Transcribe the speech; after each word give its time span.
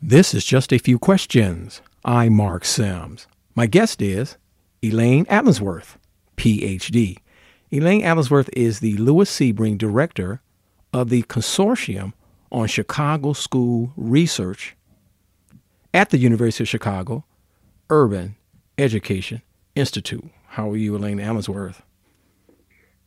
This 0.00 0.32
is 0.32 0.44
just 0.44 0.72
a 0.72 0.78
few 0.78 0.96
questions. 0.96 1.82
I'm 2.04 2.32
Mark 2.34 2.64
Sims. 2.64 3.26
My 3.56 3.66
guest 3.66 4.00
is 4.00 4.36
Elaine 4.80 5.24
Allensworth, 5.26 5.96
PhD. 6.36 7.16
Elaine 7.72 8.02
Allensworth 8.02 8.48
is 8.52 8.78
the 8.78 8.96
Lewis 8.96 9.28
Sebring 9.28 9.76
Director 9.76 10.40
of 10.92 11.08
the 11.08 11.24
Consortium 11.24 12.12
on 12.52 12.68
Chicago 12.68 13.32
School 13.32 13.92
Research 13.96 14.76
at 15.92 16.10
the 16.10 16.18
University 16.18 16.62
of 16.62 16.68
Chicago 16.68 17.24
Urban 17.90 18.36
Education 18.78 19.42
Institute. 19.74 20.30
How 20.50 20.70
are 20.70 20.76
you, 20.76 20.94
Elaine 20.94 21.18
Allensworth? 21.18 21.82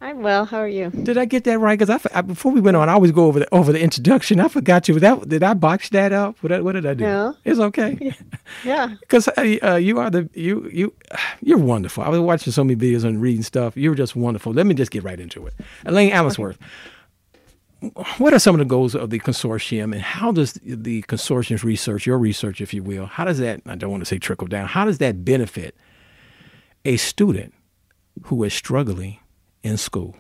I'm 0.03 0.23
well. 0.23 0.45
How 0.45 0.57
are 0.57 0.67
you? 0.67 0.89
Did 0.89 1.19
I 1.19 1.25
get 1.25 1.43
that 1.43 1.59
right? 1.59 1.77
Because 1.77 2.07
I, 2.11 2.19
I, 2.19 2.21
before 2.21 2.51
we 2.51 2.59
went 2.59 2.75
on, 2.75 2.89
I 2.89 2.93
always 2.93 3.11
go 3.11 3.25
over 3.27 3.39
the 3.39 3.53
over 3.53 3.71
the 3.71 3.79
introduction. 3.79 4.39
I 4.39 4.47
forgot 4.47 4.87
you. 4.87 4.99
That 4.99 5.29
did 5.29 5.43
I 5.43 5.53
box 5.53 5.89
that 5.89 6.11
up? 6.11 6.41
What, 6.41 6.63
what 6.63 6.71
did 6.71 6.87
I 6.87 6.95
do? 6.95 7.03
No, 7.03 7.35
it's 7.45 7.59
okay. 7.59 8.15
Yeah, 8.65 8.95
because 8.99 9.27
uh, 9.37 9.57
uh, 9.63 9.75
you 9.75 9.99
are 9.99 10.09
the 10.09 10.29
you 10.33 10.69
you 10.73 10.93
you're 11.41 11.59
wonderful. 11.59 12.03
I 12.03 12.09
was 12.09 12.19
watching 12.19 12.51
so 12.51 12.63
many 12.63 12.75
videos 12.75 13.05
and 13.05 13.21
reading 13.21 13.43
stuff. 13.43 13.77
You're 13.77 13.95
just 13.95 14.15
wonderful. 14.15 14.53
Let 14.53 14.65
me 14.65 14.73
just 14.73 14.91
get 14.91 15.03
right 15.03 15.19
into 15.19 15.45
it. 15.45 15.53
Elaine 15.85 16.11
Allensworth. 16.11 16.57
What 18.17 18.33
are 18.33 18.39
some 18.39 18.53
of 18.55 18.59
the 18.59 18.65
goals 18.65 18.93
of 18.93 19.09
the 19.09 19.19
consortium, 19.19 19.93
and 19.93 20.01
how 20.01 20.31
does 20.31 20.53
the 20.63 21.01
consortium's 21.03 21.63
research, 21.63 22.05
your 22.05 22.17
research, 22.17 22.61
if 22.61 22.73
you 22.73 22.83
will, 22.83 23.05
how 23.05 23.23
does 23.23 23.39
that? 23.39 23.61
I 23.65 23.75
don't 23.75 23.89
want 23.89 24.01
to 24.01 24.05
say 24.05 24.19
trickle 24.19 24.47
down. 24.47 24.67
How 24.67 24.85
does 24.85 24.97
that 24.97 25.23
benefit 25.23 25.75
a 26.85 26.97
student 26.97 27.53
who 28.23 28.43
is 28.43 28.53
struggling 28.53 29.17
in 29.63 29.77
school? 29.77 30.15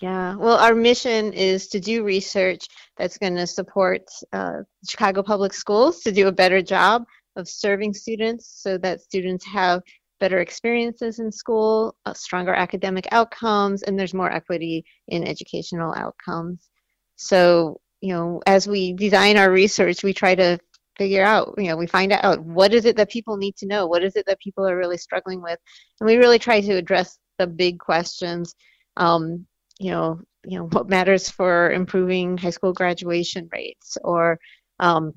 Yeah, 0.00 0.36
well, 0.36 0.58
our 0.58 0.74
mission 0.74 1.32
is 1.32 1.68
to 1.68 1.80
do 1.80 2.04
research 2.04 2.66
that's 2.98 3.16
going 3.16 3.34
to 3.36 3.46
support 3.46 4.02
uh, 4.32 4.58
Chicago 4.86 5.22
Public 5.22 5.54
Schools 5.54 6.00
to 6.00 6.12
do 6.12 6.28
a 6.28 6.32
better 6.32 6.60
job 6.60 7.04
of 7.36 7.48
serving 7.48 7.94
students 7.94 8.60
so 8.62 8.76
that 8.78 9.00
students 9.00 9.44
have 9.46 9.82
better 10.20 10.38
experiences 10.40 11.18
in 11.18 11.30
school, 11.32 11.94
uh, 12.04 12.12
stronger 12.14 12.54
academic 12.54 13.06
outcomes, 13.12 13.82
and 13.82 13.98
there's 13.98 14.14
more 14.14 14.30
equity 14.30 14.84
in 15.08 15.26
educational 15.26 15.94
outcomes. 15.94 16.68
So, 17.16 17.80
you 18.00 18.12
know, 18.12 18.42
as 18.46 18.66
we 18.66 18.92
design 18.92 19.36
our 19.36 19.50
research, 19.50 20.02
we 20.02 20.12
try 20.12 20.34
to 20.34 20.58
figure 20.98 21.24
out, 21.24 21.54
you 21.58 21.68
know, 21.68 21.76
we 21.76 21.86
find 21.86 22.12
out 22.12 22.40
what 22.44 22.72
is 22.72 22.84
it 22.84 22.96
that 22.96 23.10
people 23.10 23.36
need 23.36 23.56
to 23.56 23.66
know? 23.66 23.86
What 23.86 24.02
is 24.02 24.16
it 24.16 24.26
that 24.26 24.40
people 24.40 24.66
are 24.66 24.76
really 24.76 24.96
struggling 24.98 25.42
with? 25.42 25.58
And 26.00 26.06
we 26.06 26.16
really 26.16 26.38
try 26.38 26.60
to 26.60 26.72
address 26.76 27.18
the 27.38 27.46
big 27.46 27.78
questions. 27.78 28.54
Um, 28.96 29.46
you 29.78 29.90
know, 29.90 30.20
you 30.44 30.58
know 30.58 30.66
what 30.66 30.88
matters 30.88 31.28
for 31.28 31.70
improving 31.72 32.38
high 32.38 32.50
school 32.50 32.72
graduation 32.72 33.48
rates, 33.52 33.98
or 34.02 34.38
um, 34.78 35.12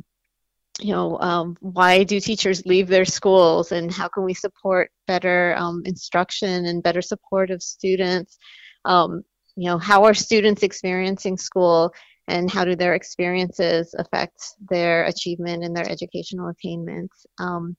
you 0.80 0.94
know, 0.94 1.20
um, 1.20 1.58
why 1.60 2.04
do 2.04 2.20
teachers 2.20 2.66
leave 2.66 2.88
their 2.88 3.06
schools, 3.06 3.72
and 3.72 3.92
how 3.92 4.08
can 4.08 4.24
we 4.24 4.34
support 4.34 4.92
better 5.08 5.56
um, 5.58 5.84
instruction 5.86 6.66
and 6.66 6.84
better 6.84 7.02
support 7.02 7.52
of 7.52 7.62
students? 7.62 8.38
Um, 8.86 9.24
you 9.56 9.66
know, 9.66 9.78
how 9.78 10.06
are 10.06 10.14
students 10.14 10.64
experiencing 10.64 11.38
school, 11.38 11.94
and 12.28 12.50
how 12.50 12.66
do 12.66 12.76
their 12.76 12.96
experiences 12.96 13.94
affect 13.98 14.42
their 14.70 15.06
achievement 15.06 15.64
and 15.64 15.76
their 15.76 15.90
educational 15.90 16.50
attainment? 16.50 17.12
Um, 17.40 17.76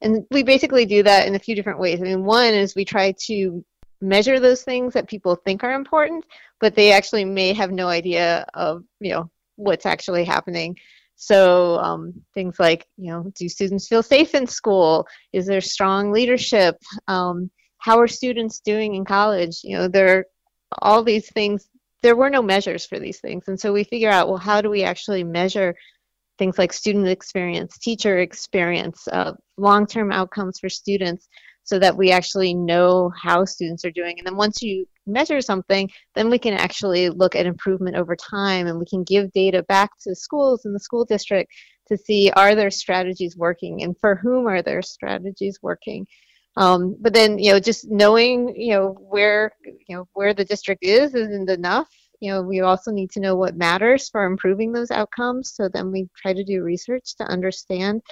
and 0.00 0.24
we 0.30 0.42
basically 0.42 0.86
do 0.86 1.02
that 1.02 1.26
in 1.26 1.34
a 1.34 1.38
few 1.38 1.54
different 1.54 1.80
ways. 1.80 2.00
I 2.00 2.04
mean, 2.04 2.24
one 2.24 2.54
is 2.54 2.74
we 2.74 2.84
try 2.84 3.14
to 3.26 3.64
measure 4.00 4.40
those 4.40 4.62
things 4.62 4.94
that 4.94 5.08
people 5.08 5.36
think 5.36 5.64
are 5.64 5.72
important, 5.72 6.24
but 6.60 6.74
they 6.74 6.92
actually 6.92 7.24
may 7.24 7.52
have 7.52 7.70
no 7.70 7.88
idea 7.88 8.46
of, 8.54 8.84
you 9.00 9.12
know, 9.12 9.30
what's 9.56 9.86
actually 9.86 10.24
happening. 10.24 10.76
So 11.16 11.78
um, 11.78 12.12
things 12.34 12.60
like, 12.60 12.86
you 12.98 13.10
know, 13.10 13.32
do 13.34 13.48
students 13.48 13.88
feel 13.88 14.02
safe 14.02 14.34
in 14.34 14.46
school? 14.46 15.06
Is 15.32 15.46
there 15.46 15.62
strong 15.62 16.12
leadership? 16.12 16.76
Um, 17.08 17.50
how 17.78 17.98
are 17.98 18.08
students 18.08 18.60
doing 18.60 18.94
in 18.94 19.04
college? 19.04 19.60
You 19.64 19.78
know, 19.78 19.88
there 19.88 20.18
are 20.18 20.26
all 20.82 21.02
these 21.02 21.30
things. 21.30 21.68
There 22.02 22.16
were 22.16 22.30
no 22.30 22.42
measures 22.42 22.84
for 22.84 22.98
these 22.98 23.20
things, 23.20 23.48
and 23.48 23.58
so 23.58 23.72
we 23.72 23.84
figure 23.84 24.10
out, 24.10 24.28
well, 24.28 24.36
how 24.36 24.60
do 24.60 24.68
we 24.68 24.82
actually 24.84 25.24
measure 25.24 25.74
things 26.38 26.58
like 26.58 26.72
student 26.72 27.08
experience, 27.08 27.78
teacher 27.78 28.18
experience, 28.18 29.08
uh, 29.08 29.32
long-term 29.56 30.12
outcomes 30.12 30.58
for 30.58 30.68
students? 30.68 31.28
So 31.66 31.80
that 31.80 31.96
we 31.96 32.12
actually 32.12 32.54
know 32.54 33.12
how 33.20 33.44
students 33.44 33.84
are 33.84 33.90
doing. 33.90 34.18
And 34.18 34.26
then 34.26 34.36
once 34.36 34.62
you 34.62 34.86
measure 35.04 35.40
something, 35.40 35.90
then 36.14 36.30
we 36.30 36.38
can 36.38 36.54
actually 36.54 37.10
look 37.10 37.34
at 37.34 37.44
improvement 37.44 37.96
over 37.96 38.14
time 38.16 38.68
and 38.68 38.78
we 38.78 38.86
can 38.86 39.02
give 39.02 39.32
data 39.32 39.64
back 39.64 39.90
to 40.02 40.14
schools 40.14 40.64
and 40.64 40.74
the 40.74 40.80
school 40.80 41.04
district 41.04 41.52
to 41.88 41.96
see 41.96 42.30
are 42.36 42.54
their 42.54 42.70
strategies 42.70 43.36
working 43.36 43.82
and 43.82 43.98
for 43.98 44.14
whom 44.14 44.46
are 44.46 44.62
their 44.62 44.80
strategies 44.80 45.58
working. 45.60 46.06
Um, 46.56 46.96
but 47.00 47.12
then, 47.12 47.38
you 47.38 47.50
know, 47.50 47.58
just 47.58 47.90
knowing, 47.90 48.54
you 48.56 48.72
know, 48.72 48.96
where, 49.00 49.50
you 49.64 49.96
know, 49.96 50.08
where 50.14 50.34
the 50.34 50.44
district 50.44 50.84
is 50.84 51.16
isn't 51.16 51.50
enough. 51.50 51.88
You 52.20 52.32
know, 52.32 52.42
we 52.42 52.60
also 52.60 52.92
need 52.92 53.10
to 53.10 53.20
know 53.20 53.34
what 53.34 53.56
matters 53.56 54.08
for 54.08 54.24
improving 54.24 54.72
those 54.72 54.92
outcomes. 54.92 55.52
So 55.52 55.68
then 55.68 55.90
we 55.90 56.08
try 56.16 56.32
to 56.32 56.44
do 56.44 56.62
research 56.62 57.16
to 57.16 57.24
understand 57.24 58.02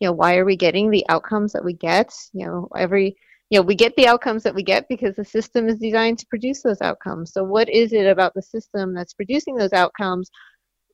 you 0.00 0.08
know 0.08 0.12
why 0.12 0.36
are 0.36 0.44
we 0.44 0.56
getting 0.56 0.90
the 0.90 1.04
outcomes 1.08 1.52
that 1.52 1.64
we 1.64 1.74
get? 1.74 2.14
You 2.32 2.46
know 2.46 2.68
every 2.76 3.16
you 3.50 3.58
know 3.58 3.62
we 3.62 3.74
get 3.74 3.94
the 3.96 4.06
outcomes 4.06 4.42
that 4.42 4.54
we 4.54 4.62
get 4.62 4.88
because 4.88 5.16
the 5.16 5.24
system 5.24 5.68
is 5.68 5.78
designed 5.78 6.18
to 6.18 6.26
produce 6.26 6.62
those 6.62 6.80
outcomes. 6.82 7.32
So 7.32 7.44
what 7.44 7.68
is 7.68 7.92
it 7.92 8.06
about 8.06 8.34
the 8.34 8.42
system 8.42 8.94
that's 8.94 9.14
producing 9.14 9.56
those 9.56 9.72
outcomes? 9.72 10.30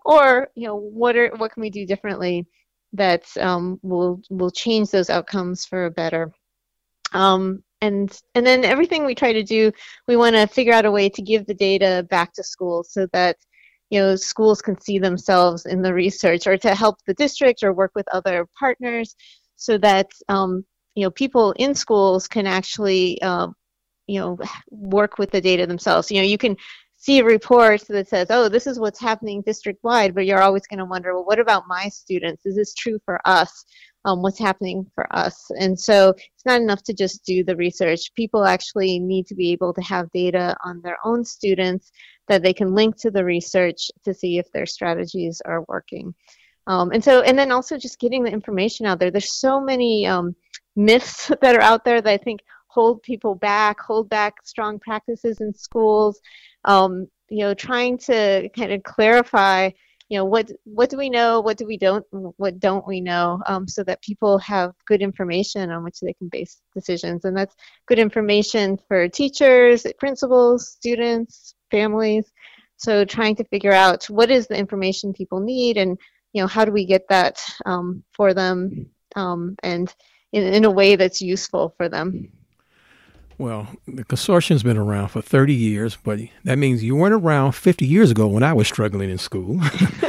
Or 0.04 0.48
you 0.54 0.66
know 0.66 0.76
what 0.76 1.16
are 1.16 1.30
what 1.36 1.52
can 1.52 1.60
we 1.60 1.70
do 1.70 1.86
differently 1.86 2.46
that 2.92 3.24
um, 3.38 3.78
will 3.82 4.20
will 4.30 4.50
change 4.50 4.90
those 4.90 5.10
outcomes 5.10 5.64
for 5.64 5.90
better? 5.90 6.32
Um, 7.12 7.62
and 7.80 8.20
and 8.34 8.46
then 8.46 8.64
everything 8.64 9.04
we 9.04 9.14
try 9.14 9.32
to 9.32 9.42
do 9.42 9.72
we 10.06 10.16
want 10.16 10.36
to 10.36 10.46
figure 10.46 10.72
out 10.72 10.84
a 10.84 10.90
way 10.90 11.08
to 11.08 11.22
give 11.22 11.46
the 11.46 11.54
data 11.54 12.06
back 12.10 12.32
to 12.34 12.42
schools 12.42 12.92
so 12.92 13.06
that 13.12 13.36
you 13.90 14.00
know 14.00 14.16
schools 14.16 14.62
can 14.62 14.80
see 14.80 14.98
themselves 14.98 15.66
in 15.66 15.82
the 15.82 15.92
research 15.92 16.46
or 16.46 16.56
to 16.56 16.74
help 16.74 16.96
the 17.06 17.14
district 17.14 17.62
or 17.62 17.72
work 17.72 17.92
with 17.94 18.06
other 18.12 18.46
partners 18.58 19.14
so 19.56 19.76
that 19.78 20.08
um, 20.28 20.64
you 20.94 21.04
know 21.04 21.10
people 21.10 21.52
in 21.52 21.74
schools 21.74 22.26
can 22.28 22.46
actually 22.46 23.20
uh, 23.22 23.48
you 24.06 24.20
know 24.20 24.38
work 24.70 25.18
with 25.18 25.30
the 25.30 25.40
data 25.40 25.66
themselves. 25.66 26.10
You 26.10 26.20
know 26.20 26.26
you 26.26 26.38
can 26.38 26.56
see 27.00 27.18
a 27.18 27.24
report 27.24 27.80
that 27.88 28.08
says 28.08 28.28
oh 28.30 28.48
this 28.48 28.66
is 28.66 28.78
what's 28.78 29.00
happening 29.00 29.42
district 29.42 29.82
wide 29.82 30.14
but 30.14 30.26
you're 30.26 30.42
always 30.42 30.66
going 30.66 30.78
to 30.78 30.84
wonder 30.84 31.14
well 31.14 31.24
what 31.24 31.40
about 31.40 31.66
my 31.66 31.88
students 31.88 32.46
is 32.46 32.54
this 32.54 32.74
true 32.74 32.98
for 33.04 33.20
us 33.24 33.64
um, 34.04 34.22
what's 34.22 34.38
happening 34.38 34.86
for 34.94 35.06
us. 35.14 35.50
And 35.58 35.78
so 35.78 36.10
it's 36.10 36.46
not 36.46 36.60
enough 36.60 36.82
to 36.84 36.94
just 36.94 37.24
do 37.24 37.44
the 37.44 37.56
research. 37.56 38.12
People 38.14 38.44
actually 38.44 38.98
need 38.98 39.26
to 39.26 39.34
be 39.34 39.52
able 39.52 39.74
to 39.74 39.82
have 39.82 40.10
data 40.12 40.56
on 40.64 40.80
their 40.80 40.96
own 41.04 41.24
students 41.24 41.92
that 42.28 42.42
they 42.42 42.54
can 42.54 42.74
link 42.74 42.96
to 43.00 43.10
the 43.10 43.24
research 43.24 43.90
to 44.04 44.14
see 44.14 44.38
if 44.38 44.50
their 44.52 44.66
strategies 44.66 45.42
are 45.44 45.64
working. 45.68 46.14
Um, 46.66 46.92
and 46.92 47.02
so, 47.02 47.22
and 47.22 47.38
then 47.38 47.52
also 47.52 47.76
just 47.76 47.98
getting 47.98 48.22
the 48.22 48.32
information 48.32 48.86
out 48.86 48.98
there. 49.00 49.10
There's 49.10 49.32
so 49.32 49.60
many 49.60 50.06
um, 50.06 50.34
myths 50.76 51.30
that 51.40 51.56
are 51.56 51.62
out 51.62 51.84
there 51.84 52.00
that 52.00 52.10
I 52.10 52.22
think 52.22 52.40
hold 52.68 53.02
people 53.02 53.34
back, 53.34 53.80
hold 53.80 54.08
back 54.08 54.34
strong 54.44 54.78
practices 54.78 55.40
in 55.40 55.52
schools. 55.52 56.20
Um, 56.64 57.08
you 57.28 57.40
know, 57.40 57.54
trying 57.54 57.98
to 57.98 58.48
kind 58.56 58.72
of 58.72 58.82
clarify 58.82 59.70
you 60.10 60.18
know 60.18 60.24
what 60.24 60.50
what 60.64 60.90
do 60.90 60.98
we 60.98 61.08
know 61.08 61.40
what 61.40 61.56
do 61.56 61.64
we 61.64 61.78
don't 61.78 62.04
what 62.10 62.58
don't 62.58 62.86
we 62.86 63.00
know 63.00 63.40
um, 63.46 63.68
so 63.68 63.84
that 63.84 64.02
people 64.02 64.38
have 64.38 64.74
good 64.84 65.02
information 65.02 65.70
on 65.70 65.84
which 65.84 66.00
they 66.00 66.12
can 66.14 66.28
base 66.28 66.60
decisions. 66.74 67.24
And 67.24 67.36
that's 67.36 67.54
good 67.86 68.00
information 68.00 68.76
for 68.88 69.08
teachers 69.08 69.86
principals 69.98 70.68
students 70.68 71.54
families. 71.70 72.30
So 72.76 73.04
trying 73.04 73.36
to 73.36 73.44
figure 73.44 73.72
out 73.72 74.04
what 74.06 74.30
is 74.30 74.48
the 74.48 74.56
information 74.56 75.12
people 75.12 75.38
need 75.38 75.76
and 75.76 75.96
you 76.32 76.42
know 76.42 76.48
how 76.48 76.64
do 76.64 76.72
we 76.72 76.84
get 76.86 77.06
that 77.08 77.40
um, 77.64 78.02
for 78.12 78.34
them 78.34 78.90
um, 79.14 79.54
and 79.62 79.94
in, 80.32 80.42
in 80.42 80.64
a 80.64 80.70
way 80.70 80.96
that's 80.96 81.20
useful 81.20 81.72
for 81.76 81.88
them 81.88 82.32
well, 83.40 83.68
the 83.88 84.04
consortium's 84.04 84.62
been 84.62 84.76
around 84.76 85.08
for 85.08 85.22
30 85.22 85.54
years, 85.54 85.96
but 85.96 86.20
that 86.44 86.58
means 86.58 86.84
you 86.84 86.94
weren't 86.94 87.14
around 87.14 87.52
50 87.52 87.86
years 87.86 88.10
ago 88.10 88.26
when 88.26 88.42
I 88.42 88.52
was 88.52 88.68
struggling 88.68 89.08
in 89.08 89.16
school. 89.16 89.58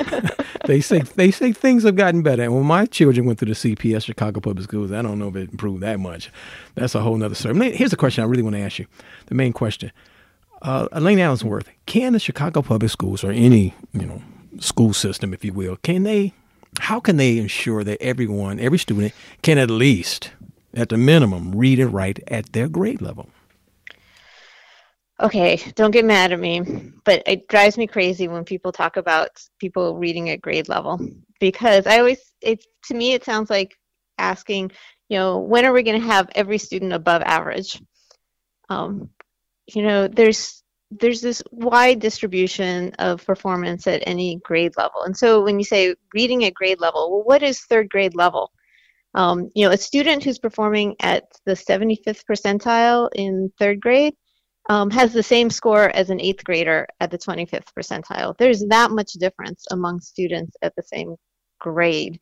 they 0.65 0.81
say 0.81 0.99
they 0.99 1.31
say 1.31 1.53
things 1.53 1.83
have 1.83 1.95
gotten 1.95 2.23
better. 2.23 2.43
And 2.43 2.53
when 2.53 2.65
my 2.65 2.85
children 2.85 3.25
went 3.25 3.39
through 3.39 3.53
the 3.53 3.75
CPS, 3.75 4.03
Chicago 4.03 4.41
Public 4.41 4.65
Schools, 4.65 4.91
I 4.91 5.01
don't 5.01 5.17
know 5.17 5.29
if 5.29 5.37
it 5.37 5.49
improved 5.49 5.81
that 5.81 6.01
much. 6.01 6.29
That's 6.75 6.93
a 6.93 6.99
whole 6.99 7.15
nother 7.15 7.33
story. 7.35 7.71
Here's 7.71 7.93
a 7.93 7.97
question 7.97 8.21
I 8.21 8.27
really 8.27 8.43
want 8.43 8.57
to 8.57 8.61
ask 8.61 8.79
you. 8.79 8.87
The 9.27 9.35
main 9.35 9.53
question. 9.53 9.93
Uh, 10.61 10.89
Elaine 10.91 11.19
Allensworth, 11.19 11.67
can 11.85 12.11
the 12.11 12.19
Chicago 12.19 12.61
Public 12.61 12.91
Schools 12.91 13.23
or 13.23 13.31
any, 13.31 13.73
you 13.93 14.05
know, 14.05 14.21
school 14.59 14.91
system, 14.91 15.33
if 15.33 15.45
you 15.45 15.53
will, 15.53 15.77
can 15.77 16.03
they, 16.03 16.33
how 16.81 16.99
can 16.99 17.15
they 17.15 17.37
ensure 17.37 17.85
that 17.85 17.99
everyone, 18.01 18.59
every 18.59 18.77
student 18.77 19.13
can 19.41 19.57
at 19.57 19.69
least– 19.69 20.31
at 20.73 20.89
the 20.89 20.97
minimum, 20.97 21.53
read 21.53 21.79
and 21.79 21.93
write 21.93 22.19
at 22.27 22.53
their 22.53 22.67
grade 22.67 23.01
level? 23.01 23.29
okay, 25.21 25.61
don't 25.75 25.91
get 25.91 26.05
mad 26.05 26.31
at 26.31 26.39
me, 26.39 26.61
but 27.05 27.23
it 27.25 27.47
drives 27.47 27.77
me 27.77 27.87
crazy 27.87 28.27
when 28.27 28.43
people 28.43 28.71
talk 28.71 28.97
about 28.97 29.29
people 29.59 29.97
reading 29.97 30.29
at 30.29 30.41
grade 30.41 30.67
level 30.67 30.99
because 31.39 31.85
I 31.85 31.99
always, 31.99 32.19
it 32.41 32.65
to 32.85 32.93
me, 32.93 33.13
it 33.13 33.23
sounds 33.23 33.49
like 33.49 33.77
asking, 34.17 34.71
you 35.09 35.17
know, 35.17 35.39
when 35.39 35.65
are 35.65 35.73
we 35.73 35.83
going 35.83 36.01
to 36.01 36.07
have 36.07 36.29
every 36.35 36.57
student 36.57 36.93
above 36.93 37.21
average? 37.21 37.81
Um, 38.69 39.09
you 39.67 39.83
know, 39.83 40.07
there's 40.07 40.63
there's 40.89 41.21
this 41.21 41.41
wide 41.51 41.99
distribution 41.99 42.93
of 42.99 43.25
performance 43.25 43.87
at 43.87 44.03
any 44.05 44.41
grade 44.43 44.73
level, 44.77 45.03
and 45.03 45.15
so 45.15 45.41
when 45.41 45.59
you 45.59 45.65
say 45.65 45.95
reading 46.13 46.43
at 46.45 46.53
grade 46.53 46.81
level, 46.81 47.11
well, 47.11 47.23
what 47.23 47.43
is 47.43 47.61
third 47.61 47.89
grade 47.89 48.15
level? 48.15 48.51
Um, 49.13 49.49
you 49.55 49.65
know, 49.65 49.73
a 49.73 49.77
student 49.77 50.23
who's 50.23 50.39
performing 50.39 50.95
at 51.01 51.25
the 51.45 51.53
75th 51.53 52.23
percentile 52.29 53.09
in 53.13 53.51
third 53.59 53.81
grade 53.81 54.15
um, 54.69 54.89
has 54.91 55.11
the 55.11 55.23
same 55.23 55.49
score 55.49 55.89
as 55.89 56.09
an 56.09 56.21
eighth 56.21 56.43
grader 56.43 56.87
at 56.99 57.11
the 57.11 57.17
25th 57.17 57.67
percentile. 57.77 58.37
There's 58.37 58.63
that 58.67 58.91
much 58.91 59.13
difference 59.13 59.65
among 59.71 59.99
students 59.99 60.55
at 60.61 60.75
the 60.75 60.83
same 60.83 61.15
grade. 61.59 62.19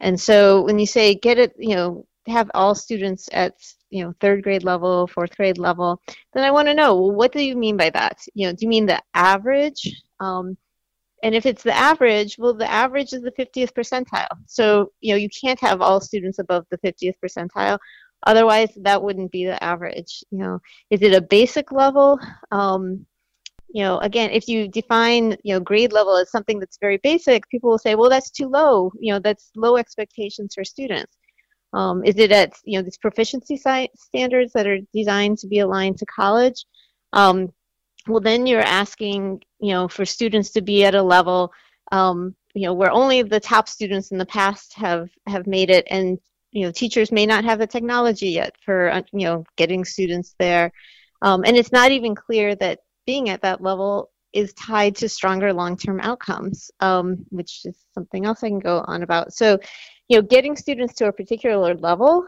And 0.00 0.18
so 0.18 0.62
when 0.62 0.78
you 0.78 0.86
say 0.86 1.14
get 1.14 1.38
it, 1.38 1.54
you 1.58 1.74
know, 1.74 2.06
have 2.26 2.50
all 2.54 2.74
students 2.74 3.28
at 3.32 3.54
you 3.90 4.04
know 4.04 4.14
third 4.20 4.42
grade 4.42 4.62
level, 4.62 5.06
fourth 5.06 5.36
grade 5.36 5.58
level, 5.58 6.00
then 6.32 6.44
I 6.44 6.50
want 6.50 6.68
to 6.68 6.74
know 6.74 6.94
well, 6.94 7.12
what 7.12 7.32
do 7.32 7.42
you 7.42 7.56
mean 7.56 7.76
by 7.76 7.90
that? 7.90 8.18
You 8.34 8.46
know, 8.46 8.52
do 8.52 8.58
you 8.60 8.68
mean 8.68 8.86
the 8.86 9.02
average? 9.14 10.02
Um, 10.20 10.56
and 11.22 11.34
if 11.34 11.46
it's 11.46 11.62
the 11.62 11.76
average, 11.76 12.38
well, 12.38 12.54
the 12.54 12.70
average 12.70 13.12
is 13.12 13.22
the 13.22 13.32
50th 13.32 13.72
percentile. 13.72 14.28
So 14.46 14.92
you 15.00 15.12
know 15.12 15.16
you 15.16 15.28
can't 15.28 15.60
have 15.60 15.80
all 15.80 16.00
students 16.00 16.38
above 16.38 16.66
the 16.70 16.78
50th 16.78 17.14
percentile. 17.22 17.78
Otherwise, 18.26 18.70
that 18.76 19.02
wouldn't 19.02 19.30
be 19.30 19.46
the 19.46 19.62
average. 19.62 20.22
You 20.30 20.38
know, 20.38 20.60
is 20.90 21.02
it 21.02 21.14
a 21.14 21.20
basic 21.20 21.72
level? 21.72 22.18
Um, 22.50 23.06
you 23.72 23.82
know, 23.84 23.98
again, 23.98 24.30
if 24.30 24.48
you 24.48 24.68
define 24.68 25.36
you 25.42 25.54
know 25.54 25.60
grade 25.60 25.92
level 25.92 26.16
as 26.16 26.30
something 26.30 26.58
that's 26.58 26.78
very 26.78 26.98
basic, 26.98 27.48
people 27.48 27.70
will 27.70 27.78
say, 27.78 27.94
well, 27.94 28.10
that's 28.10 28.30
too 28.30 28.48
low. 28.48 28.92
You 28.98 29.14
know, 29.14 29.20
that's 29.20 29.50
low 29.56 29.76
expectations 29.76 30.54
for 30.54 30.64
students. 30.64 31.16
Um, 31.72 32.04
is 32.04 32.16
it 32.16 32.32
at 32.32 32.54
you 32.64 32.78
know 32.78 32.82
these 32.82 32.98
proficiency 32.98 33.56
standards 33.56 34.52
that 34.52 34.66
are 34.66 34.78
designed 34.92 35.38
to 35.38 35.46
be 35.46 35.60
aligned 35.60 35.98
to 35.98 36.06
college? 36.06 36.64
Um, 37.12 37.52
well, 38.06 38.20
then 38.20 38.46
you're 38.46 38.60
asking 38.60 39.42
you 39.60 39.72
know 39.72 39.88
for 39.88 40.04
students 40.04 40.50
to 40.50 40.60
be 40.60 40.84
at 40.84 40.94
a 40.94 41.02
level 41.02 41.52
um, 41.92 42.34
you 42.54 42.62
know 42.62 42.74
where 42.74 42.90
only 42.90 43.22
the 43.22 43.40
top 43.40 43.68
students 43.68 44.10
in 44.10 44.18
the 44.18 44.26
past 44.26 44.74
have 44.74 45.08
have 45.26 45.46
made 45.46 45.70
it, 45.70 45.86
and 45.90 46.18
you 46.52 46.64
know 46.64 46.72
teachers 46.72 47.12
may 47.12 47.26
not 47.26 47.44
have 47.44 47.58
the 47.58 47.66
technology 47.66 48.30
yet 48.30 48.54
for 48.64 48.90
uh, 48.90 49.02
you 49.12 49.26
know 49.26 49.44
getting 49.56 49.84
students 49.84 50.34
there. 50.38 50.72
Um, 51.22 51.44
and 51.44 51.56
it's 51.56 51.72
not 51.72 51.90
even 51.90 52.14
clear 52.14 52.54
that 52.56 52.80
being 53.06 53.28
at 53.28 53.42
that 53.42 53.60
level 53.60 54.10
is 54.32 54.54
tied 54.54 54.96
to 54.96 55.08
stronger 55.08 55.52
long-term 55.52 56.00
outcomes 56.00 56.70
um, 56.80 57.26
which 57.30 57.62
is 57.64 57.76
something 57.92 58.24
else 58.24 58.44
i 58.44 58.48
can 58.48 58.58
go 58.58 58.84
on 58.86 59.02
about. 59.02 59.32
So 59.32 59.58
you 60.08 60.16
know 60.16 60.22
getting 60.22 60.56
students 60.56 60.94
to 60.94 61.08
a 61.08 61.12
particular 61.12 61.74
level 61.74 62.26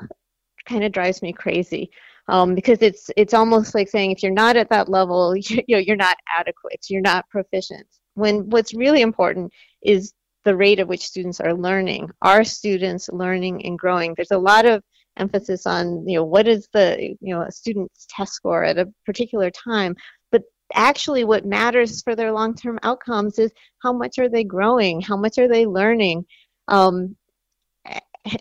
kind 0.67 0.85
of 0.85 0.93
drives 0.93 1.23
me 1.23 1.33
crazy 1.33 1.91
um, 2.29 2.55
because 2.55 2.79
it's 2.81 3.11
it's 3.17 3.35
almost 3.35 3.75
like 3.75 3.89
saying 3.89 4.11
if 4.11 4.23
you're 4.23 4.33
not 4.33 4.57
at 4.57 4.71
that 4.71 4.89
level 4.89 5.37
you, 5.37 5.63
you 5.67 5.77
know 5.77 5.83
you're 5.85 5.97
not 5.97 6.17
adequate 6.37 6.85
you're 6.89 7.01
not 7.01 7.29
proficient 7.29 7.87
when 8.15 8.49
what's 8.51 8.75
really 8.75 9.01
important 9.01 9.53
is 9.83 10.13
the 10.45 10.57
rate 10.57 10.81
at 10.81 10.89
which 10.89 11.03
students 11.03 11.41
are 11.41 11.55
learning. 11.55 12.11
Are 12.21 12.45
students 12.45 13.09
learning 13.13 13.65
and 13.65 13.79
growing? 13.79 14.15
There's 14.15 14.31
a 14.31 14.39
lot 14.39 14.67
of 14.67 14.83
emphasis 15.17 15.67
on, 15.67 16.07
you 16.09 16.17
know, 16.17 16.25
what 16.25 16.49
is 16.49 16.69
the, 16.73 17.17
you 17.21 17.35
know, 17.35 17.43
a 17.43 17.53
student's 17.53 18.07
test 18.09 18.33
score 18.33 18.65
at 18.65 18.79
a 18.79 18.93
particular 19.07 19.51
time, 19.51 19.95
but 20.31 20.43
actually 20.75 21.25
what 21.25 21.45
matters 21.45 22.03
for 22.03 22.17
their 22.17 22.33
long-term 22.33 22.79
outcomes 22.83 23.39
is 23.39 23.53
how 23.83 23.93
much 23.93 24.19
are 24.19 24.29
they 24.29 24.45
growing? 24.45 25.01
How 25.01 25.17
much 25.17 25.39
are 25.39 25.49
they 25.49 25.67
learning? 25.67 26.25
Um, 26.69 27.17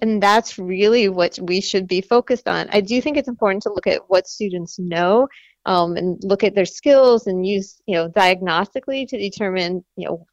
and 0.02 0.22
that's 0.22 0.58
really 0.60 1.10
what 1.10 1.38
we 1.42 1.62
should 1.62 1.88
be 1.88 2.02
focused 2.02 2.48
on. 2.48 2.70
I 2.72 2.82
do 2.82 3.02
think 3.02 3.18
it's 3.18 3.28
important 3.28 3.64
to 3.64 3.74
look 3.74 3.88
at 3.88 4.02
what 4.08 4.28
students 4.28 4.78
know 4.78 5.28
um, 5.66 5.96
and 5.96 6.20
look 6.24 6.44
at 6.44 6.56
their 6.56 6.66
skills 6.66 7.28
and 7.28 7.46
use, 7.46 7.82
you 7.88 7.96
know, 7.96 8.10
diagnostically 8.10 9.08
to 9.08 9.18
determine, 9.18 9.84
you 9.96 10.08
know, 10.08 10.26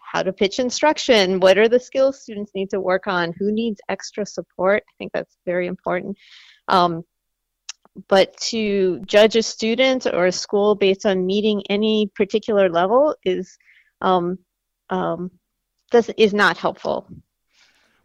how 0.00 0.22
to 0.22 0.32
pitch 0.32 0.58
instruction, 0.58 1.40
what 1.40 1.58
are 1.58 1.68
the 1.68 1.80
skills 1.80 2.22
students 2.22 2.52
need 2.54 2.70
to 2.70 2.80
work 2.80 3.06
on, 3.06 3.34
who 3.38 3.52
needs 3.52 3.80
extra 3.88 4.24
support. 4.24 4.82
I 4.88 4.92
think 4.98 5.12
that's 5.12 5.36
very 5.44 5.66
important. 5.66 6.16
Um, 6.68 7.02
but 8.08 8.36
to 8.38 9.00
judge 9.00 9.36
a 9.36 9.42
student 9.42 10.06
or 10.06 10.26
a 10.26 10.32
school 10.32 10.74
based 10.74 11.06
on 11.06 11.26
meeting 11.26 11.62
any 11.68 12.10
particular 12.14 12.68
level 12.68 13.16
is 13.24 13.56
um, 14.00 14.38
um, 14.90 15.30
this 15.92 16.10
is 16.16 16.34
not 16.34 16.56
helpful. 16.58 17.08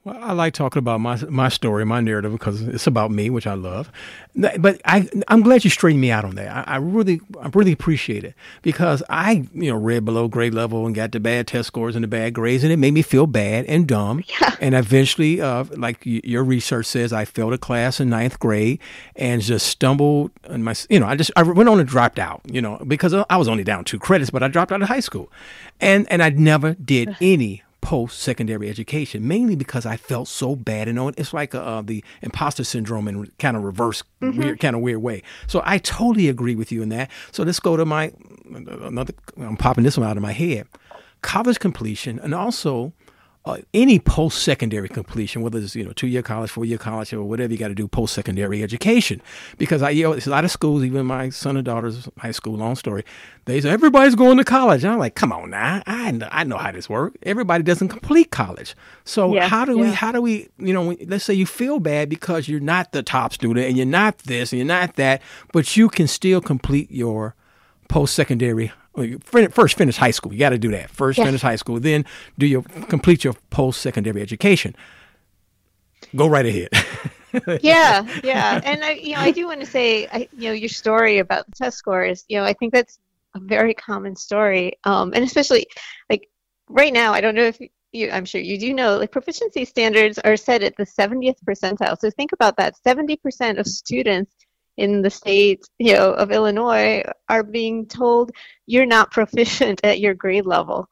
Well, 0.03 0.17
I 0.19 0.33
like 0.33 0.55
talking 0.55 0.79
about 0.79 0.99
my 0.99 1.15
my 1.29 1.47
story, 1.47 1.85
my 1.85 2.01
narrative, 2.01 2.31
because 2.31 2.61
it's 2.63 2.87
about 2.87 3.11
me, 3.11 3.29
which 3.29 3.45
I 3.45 3.53
love. 3.53 3.91
But 4.35 4.81
I, 4.83 5.07
I'm 5.27 5.41
glad 5.41 5.63
you 5.63 5.69
straightened 5.69 6.01
me 6.01 6.09
out 6.09 6.25
on 6.25 6.33
that. 6.35 6.67
I, 6.67 6.73
I 6.73 6.77
really, 6.77 7.21
I 7.39 7.49
really 7.53 7.71
appreciate 7.71 8.23
it 8.23 8.33
because 8.63 9.03
I, 9.09 9.47
you 9.53 9.69
know, 9.71 9.77
read 9.77 10.03
below 10.03 10.27
grade 10.27 10.55
level 10.55 10.87
and 10.87 10.95
got 10.95 11.11
the 11.11 11.19
bad 11.19 11.45
test 11.45 11.67
scores 11.67 11.95
and 11.95 12.03
the 12.03 12.07
bad 12.07 12.33
grades, 12.33 12.63
and 12.63 12.73
it 12.73 12.77
made 12.77 12.95
me 12.95 13.03
feel 13.03 13.27
bad 13.27 13.65
and 13.65 13.87
dumb. 13.87 14.23
Yeah. 14.41 14.55
And 14.61 14.75
eventually, 14.75 15.41
uh, 15.41 15.65
like 15.75 15.99
your 16.03 16.43
research 16.43 16.85
says, 16.85 17.11
I 17.11 17.25
failed 17.25 17.53
a 17.53 17.57
class 17.57 17.99
in 17.99 18.09
ninth 18.09 18.39
grade 18.39 18.79
and 19.15 19.41
just 19.41 19.67
stumbled. 19.67 20.31
And 20.45 20.63
my, 20.63 20.73
you 20.89 20.99
know, 20.99 21.05
I 21.05 21.15
just 21.15 21.31
I 21.35 21.43
went 21.43 21.67
on 21.67 21.79
and 21.79 21.87
dropped 21.87 22.17
out. 22.17 22.41
You 22.45 22.61
know, 22.61 22.81
because 22.87 23.13
I 23.13 23.37
was 23.37 23.47
only 23.47 23.63
down 23.63 23.83
two 23.83 23.99
credits, 23.99 24.31
but 24.31 24.41
I 24.41 24.47
dropped 24.47 24.71
out 24.71 24.81
of 24.81 24.87
high 24.87 24.99
school, 25.01 25.31
and 25.79 26.09
and 26.09 26.23
I 26.23 26.29
never 26.29 26.75
did 26.75 27.15
any 27.19 27.63
post 27.81 28.19
secondary 28.19 28.69
education, 28.69 29.27
mainly 29.27 29.55
because 29.55 29.85
I 29.85 29.97
felt 29.97 30.27
so 30.27 30.55
bad. 30.55 30.87
And 30.87 30.99
it's 31.17 31.33
like 31.33 31.53
uh, 31.53 31.81
the 31.81 32.03
imposter 32.21 32.63
syndrome 32.63 33.07
in 33.07 33.31
kind 33.39 33.57
of 33.57 33.63
reverse, 33.63 34.03
mm-hmm. 34.21 34.39
weird, 34.39 34.59
kind 34.59 34.75
of 34.75 34.81
weird 34.81 35.01
way. 35.01 35.23
So 35.47 35.61
I 35.65 35.79
totally 35.79 36.29
agree 36.29 36.55
with 36.55 36.71
you 36.71 36.81
in 36.81 36.89
that. 36.89 37.09
So 37.31 37.43
let's 37.43 37.59
go 37.59 37.75
to 37.75 37.85
my 37.85 38.13
another. 38.53 39.13
I'm 39.37 39.57
popping 39.57 39.83
this 39.83 39.97
one 39.97 40.07
out 40.07 40.17
of 40.17 40.23
my 40.23 40.31
head. 40.31 40.67
College 41.21 41.59
completion, 41.59 42.19
and 42.19 42.33
also 42.33 42.93
uh, 43.43 43.57
any 43.73 43.97
post-secondary 43.97 44.87
completion, 44.87 45.41
whether 45.41 45.57
it's 45.57 45.75
you 45.75 45.83
know 45.83 45.91
two-year 45.93 46.21
college, 46.21 46.51
four-year 46.51 46.77
college, 46.77 47.11
or 47.11 47.23
whatever 47.23 47.51
you 47.51 47.57
got 47.57 47.69
to 47.69 47.75
do 47.75 47.87
post-secondary 47.87 48.61
education. 48.61 49.19
Because 49.57 49.81
I, 49.81 49.89
you 49.89 50.03
know, 50.03 50.11
there's 50.11 50.27
a 50.27 50.29
lot 50.29 50.45
of 50.45 50.51
schools, 50.51 50.83
even 50.83 51.05
my 51.07 51.29
son 51.29 51.57
and 51.57 51.65
daughter's 51.65 52.07
high 52.17 52.31
school. 52.31 52.53
Long 52.53 52.75
story, 52.75 53.03
they 53.45 53.59
say 53.59 53.69
everybody's 53.69 54.13
going 54.13 54.37
to 54.37 54.43
college. 54.43 54.83
And 54.83 54.93
I'm 54.93 54.99
like, 54.99 55.15
come 55.15 55.31
on 55.31 55.49
now, 55.49 55.81
I 55.87 56.11
know, 56.11 56.29
I 56.31 56.43
know 56.43 56.57
how 56.57 56.71
this 56.71 56.87
works. 56.87 57.17
Everybody 57.23 57.63
doesn't 57.63 57.87
complete 57.89 58.29
college. 58.29 58.75
So 59.05 59.33
yeah, 59.33 59.47
how 59.47 59.65
do 59.65 59.75
yeah. 59.75 59.81
we, 59.81 59.91
how 59.91 60.11
do 60.11 60.21
we, 60.21 60.49
you 60.59 60.73
know, 60.73 60.95
let's 61.07 61.25
say 61.25 61.33
you 61.33 61.47
feel 61.47 61.79
bad 61.79 62.09
because 62.09 62.47
you're 62.47 62.59
not 62.59 62.91
the 62.91 63.01
top 63.01 63.33
student 63.33 63.65
and 63.65 63.75
you're 63.75 63.87
not 63.87 64.19
this 64.19 64.51
and 64.51 64.59
you're 64.59 64.67
not 64.67 64.97
that, 64.97 65.21
but 65.51 65.75
you 65.75 65.89
can 65.89 66.07
still 66.07 66.41
complete 66.41 66.91
your 66.91 67.35
post-secondary 67.87 68.71
first 69.51 69.77
finish 69.77 69.97
high 69.97 70.11
school. 70.11 70.33
You 70.33 70.39
got 70.39 70.49
to 70.49 70.57
do 70.57 70.71
that. 70.71 70.89
First 70.89 71.17
yes. 71.17 71.27
finish 71.27 71.41
high 71.41 71.55
school, 71.55 71.79
then 71.79 72.05
do 72.37 72.45
your 72.45 72.63
complete 72.63 73.23
your 73.23 73.33
post 73.49 73.81
secondary 73.81 74.21
education. 74.21 74.75
Go 76.15 76.27
right 76.27 76.45
ahead. 76.45 76.69
yeah, 77.61 78.05
yeah, 78.23 78.59
and 78.63 78.83
I, 78.83 78.91
you 78.93 79.13
know, 79.13 79.21
I 79.21 79.31
do 79.31 79.47
want 79.47 79.61
to 79.61 79.65
say, 79.65 80.07
I, 80.07 80.27
you 80.37 80.49
know, 80.49 80.53
your 80.53 80.69
story 80.69 81.19
about 81.19 81.45
the 81.45 81.53
test 81.53 81.77
scores. 81.77 82.25
You 82.27 82.37
know, 82.37 82.43
I 82.43 82.53
think 82.53 82.73
that's 82.73 82.99
a 83.35 83.39
very 83.39 83.73
common 83.73 84.15
story, 84.15 84.73
um, 84.83 85.13
and 85.13 85.23
especially 85.23 85.67
like 86.09 86.27
right 86.67 86.91
now. 86.91 87.13
I 87.13 87.21
don't 87.21 87.35
know 87.35 87.45
if 87.45 87.59
you, 87.93 88.09
I'm 88.11 88.25
sure 88.25 88.41
you 88.41 88.57
do 88.57 88.73
know, 88.73 88.97
like 88.97 89.11
proficiency 89.11 89.63
standards 89.63 90.19
are 90.19 90.35
set 90.35 90.63
at 90.63 90.75
the 90.75 90.83
70th 90.83 91.37
percentile. 91.45 91.97
So 91.97 92.09
think 92.09 92.33
about 92.33 92.57
that: 92.57 92.75
70% 92.85 93.59
of 93.59 93.67
students 93.67 94.33
in 94.81 95.01
the 95.01 95.09
state 95.09 95.63
you 95.77 95.93
know 95.93 96.11
of 96.13 96.31
Illinois 96.31 97.03
are 97.29 97.43
being 97.43 97.85
told 97.85 98.31
you're 98.65 98.85
not 98.97 99.11
proficient 99.11 99.79
at 99.83 99.99
your 99.99 100.13
grade 100.13 100.45
level. 100.45 100.87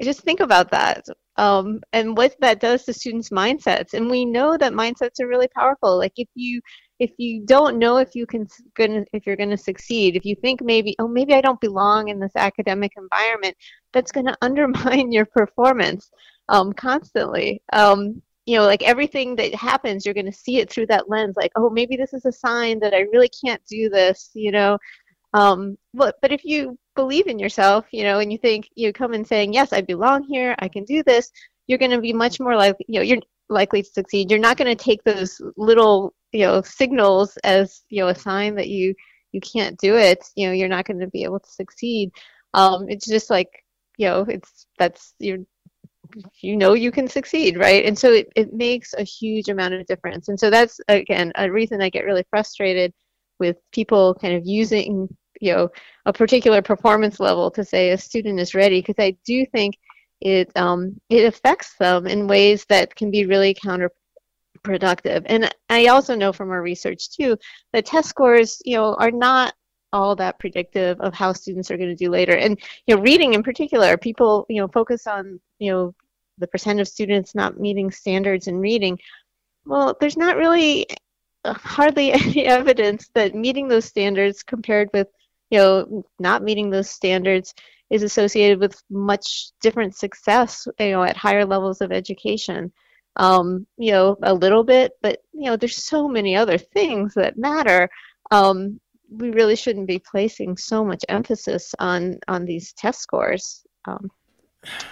Just 0.00 0.20
think 0.20 0.40
about 0.40 0.70
that 0.70 1.04
um, 1.38 1.80
and 1.92 2.16
what 2.16 2.34
that 2.40 2.60
does 2.60 2.84
to 2.84 2.92
students' 2.92 3.30
mindsets. 3.30 3.94
And 3.94 4.10
we 4.10 4.24
know 4.24 4.56
that 4.56 4.72
mindsets 4.72 5.20
are 5.20 5.28
really 5.28 5.48
powerful. 5.48 5.96
Like 5.96 6.12
if 6.16 6.28
you 6.34 6.60
if 6.98 7.12
you 7.16 7.46
don't 7.46 7.78
know 7.78 7.98
if 7.98 8.14
you 8.16 8.26
can 8.26 8.46
if 9.12 9.24
you're 9.24 9.36
going 9.36 9.50
to 9.50 9.56
succeed, 9.56 10.16
if 10.16 10.24
you 10.24 10.34
think 10.34 10.60
maybe 10.60 10.96
oh 10.98 11.08
maybe 11.08 11.34
I 11.34 11.40
don't 11.40 11.60
belong 11.60 12.08
in 12.08 12.18
this 12.18 12.36
academic 12.36 12.92
environment, 12.96 13.56
that's 13.92 14.12
going 14.12 14.26
to 14.30 14.38
undermine 14.42 15.12
your 15.12 15.26
performance 15.26 16.10
um, 16.48 16.72
constantly. 16.72 17.62
Um, 17.72 18.20
you 18.48 18.56
know, 18.56 18.64
like 18.64 18.82
everything 18.82 19.36
that 19.36 19.54
happens, 19.54 20.04
you're 20.04 20.14
going 20.14 20.26
to 20.26 20.32
see 20.32 20.58
it 20.58 20.70
through 20.70 20.86
that 20.86 21.08
lens. 21.08 21.36
Like, 21.36 21.52
oh, 21.56 21.70
maybe 21.70 21.96
this 21.96 22.12
is 22.12 22.24
a 22.24 22.32
sign 22.32 22.80
that 22.80 22.94
I 22.94 23.00
really 23.12 23.30
can't 23.44 23.62
do 23.66 23.88
this. 23.88 24.30
You 24.34 24.52
know, 24.52 24.78
um, 25.34 25.76
but 25.94 26.16
but 26.22 26.32
if 26.32 26.44
you 26.44 26.78
believe 26.96 27.26
in 27.26 27.38
yourself, 27.38 27.86
you 27.92 28.04
know, 28.04 28.20
and 28.20 28.32
you 28.32 28.38
think 28.38 28.68
you 28.74 28.92
come 28.92 29.14
in 29.14 29.24
saying, 29.24 29.52
yes, 29.52 29.72
I 29.72 29.82
belong 29.82 30.24
here, 30.24 30.56
I 30.60 30.68
can 30.68 30.84
do 30.84 31.02
this, 31.02 31.30
you're 31.66 31.78
going 31.78 31.90
to 31.92 32.00
be 32.00 32.12
much 32.12 32.40
more 32.40 32.56
likely. 32.56 32.86
You 32.88 33.00
know, 33.00 33.04
you're 33.04 33.20
likely 33.48 33.82
to 33.82 33.90
succeed. 33.90 34.30
You're 34.30 34.40
not 34.40 34.56
going 34.56 34.74
to 34.74 34.84
take 34.84 35.04
those 35.04 35.40
little 35.56 36.14
you 36.32 36.40
know 36.40 36.62
signals 36.62 37.36
as 37.44 37.82
you 37.90 38.02
know 38.02 38.08
a 38.08 38.14
sign 38.14 38.54
that 38.56 38.68
you 38.68 38.94
you 39.32 39.40
can't 39.40 39.78
do 39.78 39.96
it, 39.96 40.24
you 40.36 40.46
know, 40.46 40.52
you're 40.52 40.68
not 40.68 40.86
going 40.86 41.00
to 41.00 41.06
be 41.06 41.24
able 41.24 41.40
to 41.40 41.50
succeed. 41.50 42.10
Um, 42.54 42.88
it's 42.88 43.06
just 43.06 43.30
like, 43.30 43.48
you 43.98 44.06
know, 44.06 44.24
it's 44.28 44.66
that's 44.78 45.14
you 45.18 45.46
you 46.40 46.56
know 46.56 46.74
you 46.74 46.90
can 46.90 47.08
succeed, 47.08 47.58
right? 47.58 47.84
And 47.84 47.98
so 47.98 48.12
it, 48.12 48.28
it 48.36 48.52
makes 48.52 48.94
a 48.94 49.02
huge 49.02 49.48
amount 49.48 49.74
of 49.74 49.86
difference. 49.86 50.28
And 50.28 50.38
so 50.38 50.50
that's 50.50 50.80
again 50.88 51.32
a 51.36 51.50
reason 51.50 51.82
I 51.82 51.90
get 51.90 52.04
really 52.04 52.24
frustrated 52.30 52.92
with 53.38 53.56
people 53.72 54.14
kind 54.14 54.34
of 54.34 54.46
using 54.46 55.08
you 55.40 55.52
know 55.52 55.68
a 56.06 56.12
particular 56.12 56.62
performance 56.62 57.20
level 57.20 57.50
to 57.52 57.64
say 57.64 57.90
a 57.90 57.98
student 57.98 58.40
is 58.40 58.54
ready 58.54 58.80
because 58.80 58.96
I 58.98 59.16
do 59.24 59.44
think 59.46 59.76
it 60.20 60.50
um, 60.56 61.00
it 61.08 61.24
affects 61.24 61.74
them 61.78 62.06
in 62.06 62.26
ways 62.26 62.64
that 62.68 62.94
can 62.94 63.10
be 63.10 63.26
really 63.26 63.54
counterproductive. 63.54 65.22
And 65.26 65.54
I 65.68 65.86
also 65.86 66.14
know 66.14 66.32
from 66.32 66.50
our 66.50 66.62
research 66.62 67.10
too 67.10 67.36
that 67.72 67.86
test 67.86 68.08
scores 68.08 68.60
you 68.64 68.76
know 68.76 68.94
are 68.94 69.10
not 69.10 69.54
all 69.92 70.14
that 70.16 70.38
predictive 70.38 71.00
of 71.00 71.14
how 71.14 71.32
students 71.32 71.70
are 71.70 71.76
going 71.76 71.88
to 71.88 72.04
do 72.04 72.10
later. 72.10 72.36
And 72.36 72.60
you 72.86 72.96
know, 72.96 73.02
reading 73.02 73.34
in 73.34 73.42
particular, 73.42 73.96
people 73.96 74.46
you 74.48 74.60
know 74.60 74.68
focus 74.68 75.06
on 75.06 75.40
you 75.58 75.70
know 75.72 75.94
the 76.38 76.46
percent 76.46 76.80
of 76.80 76.88
students 76.88 77.34
not 77.34 77.60
meeting 77.60 77.90
standards 77.90 78.46
in 78.46 78.58
reading. 78.58 78.98
Well, 79.64 79.96
there's 80.00 80.16
not 80.16 80.36
really 80.36 80.86
uh, 81.44 81.54
hardly 81.54 82.12
any 82.12 82.46
evidence 82.46 83.10
that 83.14 83.34
meeting 83.34 83.68
those 83.68 83.84
standards 83.84 84.42
compared 84.42 84.88
with 84.92 85.08
you 85.50 85.58
know 85.58 86.04
not 86.18 86.42
meeting 86.42 86.70
those 86.70 86.90
standards 86.90 87.54
is 87.90 88.02
associated 88.02 88.60
with 88.60 88.82
much 88.90 89.52
different 89.62 89.96
success 89.96 90.68
you 90.78 90.90
know 90.90 91.02
at 91.02 91.16
higher 91.16 91.44
levels 91.44 91.80
of 91.80 91.90
education 91.90 92.70
um, 93.16 93.66
you 93.78 93.92
know 93.92 94.16
a 94.22 94.34
little 94.34 94.62
bit 94.62 94.92
but 95.00 95.22
you 95.32 95.44
know 95.44 95.56
there's 95.56 95.82
so 95.82 96.06
many 96.06 96.36
other 96.36 96.58
things 96.58 97.14
that 97.14 97.38
matter 97.38 97.88
um, 98.30 98.78
we 99.10 99.30
really 99.30 99.56
shouldn't 99.56 99.86
be 99.86 99.98
placing 99.98 100.56
so 100.56 100.84
much 100.84 101.04
emphasis 101.08 101.74
on 101.78 102.18
on 102.28 102.44
these 102.44 102.72
test 102.74 103.00
scores. 103.00 103.64
Um, 103.86 104.10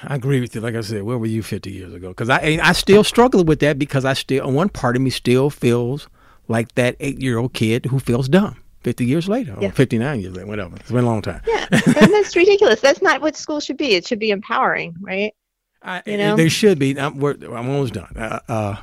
I 0.02 0.14
agree 0.14 0.40
with 0.40 0.54
you. 0.54 0.60
Like 0.60 0.74
I 0.74 0.80
said, 0.80 1.02
where 1.02 1.18
were 1.18 1.26
you 1.26 1.42
50 1.42 1.70
years 1.70 1.92
ago? 1.92 2.08
Because 2.08 2.28
I 2.28 2.58
I 2.62 2.72
still 2.72 3.04
struggle 3.04 3.44
with 3.44 3.60
that 3.60 3.78
because 3.78 4.04
I 4.04 4.12
still 4.12 4.50
one 4.50 4.68
part 4.68 4.96
of 4.96 5.02
me 5.02 5.10
still 5.10 5.50
feels 5.50 6.08
like 6.48 6.74
that 6.76 6.96
eight 7.00 7.20
year 7.20 7.38
old 7.38 7.52
kid 7.52 7.86
who 7.86 7.98
feels 7.98 8.28
dumb. 8.28 8.56
50 8.82 9.04
years 9.04 9.28
later, 9.28 9.56
yeah. 9.60 9.70
or 9.70 9.72
59 9.72 10.20
years 10.20 10.36
later, 10.36 10.46
whatever. 10.46 10.76
It's 10.76 10.92
been 10.92 11.02
a 11.02 11.06
long 11.08 11.20
time. 11.20 11.40
Yeah, 11.44 11.66
and 11.72 12.12
that's 12.12 12.36
ridiculous. 12.36 12.80
That's 12.80 13.02
not 13.02 13.20
what 13.20 13.34
school 13.34 13.58
should 13.58 13.76
be. 13.76 13.96
It 13.96 14.06
should 14.06 14.20
be 14.20 14.30
empowering, 14.30 14.94
right? 15.00 15.34
I, 15.82 16.04
you 16.06 16.16
know, 16.16 16.36
they 16.36 16.48
should 16.48 16.78
be. 16.78 16.96
I'm, 16.96 17.20
I'm 17.20 17.68
almost 17.68 17.94
done. 17.94 18.12
Uh, 18.16 18.38
uh, 18.48 18.76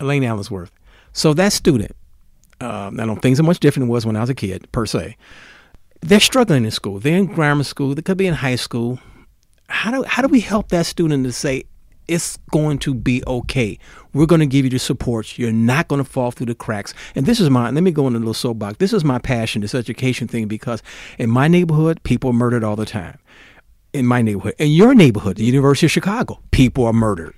Elaine 0.00 0.22
Allensworth. 0.22 0.70
So 1.12 1.34
that 1.34 1.52
student 1.52 1.92
um, 2.60 2.98
I 2.98 3.06
don't 3.06 3.20
things 3.20 3.38
are 3.38 3.42
much 3.42 3.60
different 3.60 3.84
than 3.84 3.90
it 3.90 3.92
was 3.92 4.06
when 4.06 4.16
I 4.16 4.20
was 4.20 4.30
a 4.30 4.34
kid, 4.34 4.70
per 4.72 4.86
se. 4.86 5.16
They're 6.00 6.20
struggling 6.20 6.64
in 6.64 6.70
school. 6.70 6.98
They're 6.98 7.16
in 7.16 7.26
grammar 7.26 7.64
school. 7.64 7.94
They 7.94 8.02
could 8.02 8.16
be 8.16 8.26
in 8.26 8.34
high 8.34 8.56
school. 8.56 8.98
How 9.68 9.90
do 9.90 10.04
how 10.04 10.22
do 10.22 10.28
we 10.28 10.40
help 10.40 10.68
that 10.68 10.86
student 10.86 11.24
to 11.24 11.32
say 11.32 11.64
it's 12.08 12.38
going 12.50 12.78
to 12.80 12.94
be 12.94 13.22
okay? 13.26 13.78
We're 14.12 14.26
going 14.26 14.40
to 14.40 14.46
give 14.46 14.64
you 14.64 14.70
the 14.70 14.78
support. 14.78 15.38
You're 15.38 15.52
not 15.52 15.88
going 15.88 16.02
to 16.02 16.08
fall 16.08 16.30
through 16.30 16.46
the 16.46 16.54
cracks. 16.54 16.94
And 17.14 17.26
this 17.26 17.40
is 17.40 17.50
my 17.50 17.70
let 17.70 17.82
me 17.82 17.90
go 17.90 18.06
in 18.06 18.14
a 18.14 18.18
little 18.18 18.34
soapbox. 18.34 18.78
This 18.78 18.92
is 18.92 19.04
my 19.04 19.18
passion, 19.18 19.62
this 19.62 19.74
education 19.74 20.28
thing, 20.28 20.46
because 20.46 20.82
in 21.18 21.30
my 21.30 21.48
neighborhood, 21.48 22.02
people 22.02 22.30
are 22.30 22.34
murdered 22.34 22.64
all 22.64 22.76
the 22.76 22.86
time. 22.86 23.18
In 23.92 24.06
my 24.06 24.20
neighborhood, 24.20 24.54
in 24.58 24.70
your 24.70 24.94
neighborhood, 24.94 25.36
the 25.36 25.44
University 25.44 25.86
of 25.86 25.90
Chicago, 25.90 26.40
people 26.50 26.84
are 26.84 26.92
murdered. 26.92 27.34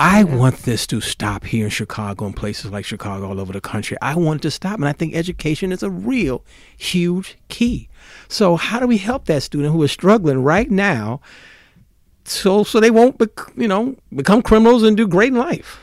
I 0.00 0.24
want 0.24 0.62
this 0.62 0.86
to 0.86 1.02
stop 1.02 1.44
here 1.44 1.66
in 1.66 1.70
Chicago 1.70 2.24
and 2.24 2.34
places 2.34 2.70
like 2.70 2.86
Chicago 2.86 3.28
all 3.28 3.38
over 3.38 3.52
the 3.52 3.60
country. 3.60 3.98
I 4.00 4.14
want 4.14 4.40
it 4.40 4.42
to 4.44 4.50
stop. 4.50 4.76
And 4.76 4.88
I 4.88 4.94
think 4.94 5.14
education 5.14 5.72
is 5.72 5.82
a 5.82 5.90
real 5.90 6.42
huge 6.78 7.36
key. 7.48 7.90
So 8.26 8.56
how 8.56 8.80
do 8.80 8.86
we 8.86 8.96
help 8.96 9.26
that 9.26 9.42
student 9.42 9.74
who 9.74 9.82
is 9.82 9.92
struggling 9.92 10.42
right 10.42 10.70
now 10.70 11.20
so 12.30 12.64
so 12.64 12.80
they 12.80 12.90
won't 12.90 13.18
bec- 13.18 13.52
you 13.56 13.68
know 13.68 13.96
become 14.14 14.42
criminals 14.42 14.82
and 14.82 14.96
do 14.96 15.06
great 15.06 15.32
in 15.32 15.38
life? 15.38 15.80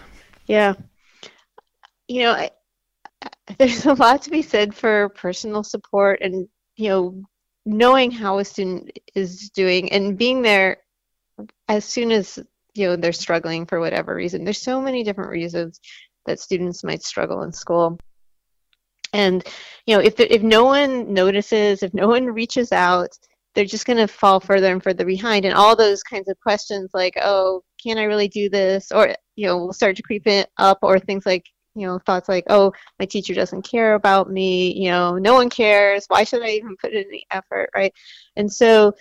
Yeah. 0.48 0.74
You 2.08 2.24
know, 2.24 2.32
I, 2.32 2.52
there's 3.58 3.86
a 3.86 3.94
lot 3.94 4.22
to 4.24 4.30
be 4.30 4.42
said 4.42 4.74
for 4.74 5.10
personal 5.10 5.64
support 5.64 6.22
and 6.22 6.48
you 6.76 6.90
know 6.90 7.24
knowing 7.66 8.12
how 8.12 8.38
a 8.38 8.46
student 8.46 8.98
is 9.16 9.50
doing 9.50 9.92
and 9.92 10.18
being 10.18 10.42
there 10.42 10.78
as 11.68 11.86
soon 11.86 12.12
as 12.12 12.40
you 12.74 12.88
know 12.88 12.96
they're 12.96 13.12
struggling 13.12 13.66
for 13.66 13.80
whatever 13.80 14.16
reason 14.16 14.44
there's 14.44 14.62
so 14.62 14.82
many 14.82 15.04
different 15.04 15.32
reasons 15.32 15.80
that 16.26 16.40
students 16.40 16.84
might 16.84 17.04
struggle 17.04 17.44
in 17.44 17.52
school 17.52 17.98
and 19.14 19.44
you 19.86 19.96
know 19.96 20.02
if 20.02 20.20
if 20.20 20.42
no 20.42 20.66
one 20.66 21.14
notices 21.14 21.84
if 21.84 21.94
no 21.94 22.08
one 22.08 22.26
reaches 22.26 22.72
out 22.72 23.18
they're 23.58 23.66
just 23.66 23.88
going 23.88 23.98
to 23.98 24.08
fall 24.08 24.40
further 24.40 24.72
and 24.72 24.84
further 24.84 25.04
behind. 25.04 25.44
And 25.44 25.56
all 25.56 25.76
those 25.76 26.04
kinds 26.04 26.30
of 26.30 26.40
questions 26.40 26.92
like 26.94 27.18
oh 27.20 27.64
can 27.82 27.98
i 27.98 28.04
really 28.04 28.28
do 28.28 28.50
this? 28.50 28.92
Or 28.92 29.16
you 29.36 29.48
know 29.48 29.58
will 29.58 29.74
start 29.74 29.96
to 29.96 30.04
creep 30.04 30.28
it 30.28 30.52
up 30.58 30.78
or 30.84 31.00
things 31.00 31.26
like 31.26 31.44
you 31.74 31.88
know 31.88 31.98
thoughts 32.06 32.30
like 32.30 32.44
oh 32.50 32.72
my 33.00 33.06
teacher 33.06 33.34
doesn't 33.34 33.64
care 33.64 33.96
about 33.96 34.30
me 34.30 34.74
you 34.74 34.92
know 34.92 35.18
no 35.18 35.34
one 35.34 35.50
cares. 35.50 36.06
Why 36.08 36.24
should 36.24 36.44
i 36.44 36.50
even 36.50 36.78
put 36.78 36.94
in 36.94 37.10
the 37.10 37.24
effort 37.32 37.72
right? 37.76 37.92
And 38.36 38.52
so 38.52 38.94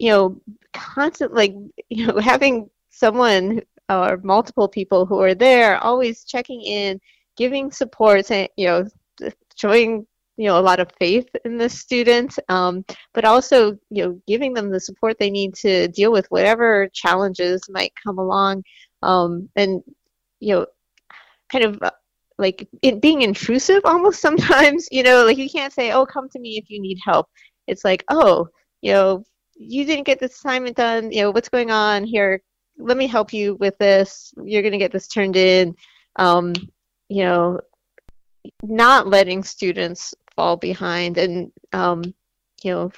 you 0.00 0.08
know 0.10 0.40
constant 0.72 1.34
like 1.34 1.54
you 1.90 2.06
know 2.06 2.18
having 2.18 2.70
someone 2.88 3.60
or 3.90 4.18
multiple 4.22 4.68
people 4.68 5.04
who 5.04 5.20
are 5.20 5.34
there 5.34 5.76
always 5.84 6.24
checking 6.24 6.62
in 6.62 6.98
giving 7.36 7.70
support 7.70 8.30
and 8.30 8.48
you 8.56 8.66
know 8.66 8.88
showing 9.54 10.06
you 10.42 10.48
know 10.48 10.58
a 10.58 10.68
lot 10.70 10.80
of 10.80 10.90
faith 10.98 11.28
in 11.44 11.56
the 11.56 11.68
student 11.68 12.36
um, 12.48 12.84
but 13.14 13.24
also 13.24 13.78
you 13.90 14.04
know 14.04 14.20
giving 14.26 14.52
them 14.52 14.70
the 14.70 14.80
support 14.80 15.16
they 15.18 15.30
need 15.30 15.54
to 15.54 15.86
deal 15.88 16.10
with 16.10 16.26
whatever 16.30 16.88
challenges 16.92 17.62
might 17.70 17.92
come 18.02 18.18
along 18.18 18.62
um, 19.02 19.48
and 19.54 19.82
you 20.40 20.54
know 20.54 20.66
kind 21.50 21.64
of 21.64 21.78
uh, 21.82 21.90
like 22.38 22.68
it 22.82 23.00
being 23.00 23.22
intrusive 23.22 23.82
almost 23.84 24.20
sometimes 24.28 24.88
you 24.90 25.04
know 25.04 25.24
like 25.24 25.38
you 25.38 25.48
can't 25.48 25.72
say 25.72 25.92
oh 25.92 26.04
come 26.04 26.28
to 26.28 26.40
me 26.40 26.58
if 26.58 26.68
you 26.68 26.80
need 26.80 26.98
help 27.04 27.28
it's 27.68 27.84
like 27.84 28.04
oh 28.10 28.48
you 28.80 28.92
know 28.92 29.22
you 29.54 29.84
didn't 29.84 30.06
get 30.06 30.18
this 30.18 30.34
assignment 30.34 30.76
done 30.76 31.12
you 31.12 31.22
know 31.22 31.30
what's 31.30 31.48
going 31.48 31.70
on 31.70 32.04
here 32.04 32.42
let 32.78 32.96
me 32.96 33.06
help 33.06 33.32
you 33.32 33.54
with 33.56 33.76
this. 33.78 34.32
You're 34.42 34.62
going 34.62 34.72
to 34.72 34.78
get 34.78 34.92
this 34.92 35.08
turned 35.08 35.36
in. 35.36 35.76
Um, 36.16 36.54
you 37.08 37.24
know, 37.24 37.60
not 38.62 39.06
letting 39.06 39.42
students 39.42 40.14
fall 40.36 40.56
behind 40.56 41.18
and, 41.18 41.52
um, 41.72 42.02
you 42.62 42.72
know, 42.72 42.90